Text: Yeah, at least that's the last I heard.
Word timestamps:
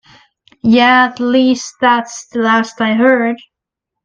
Yeah, 0.63 1.05
at 1.11 1.19
least 1.19 1.75
that's 1.79 2.25
the 2.29 2.39
last 2.39 2.81
I 2.81 2.95
heard. 2.95 3.37